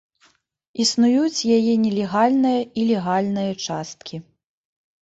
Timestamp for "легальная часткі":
2.91-4.15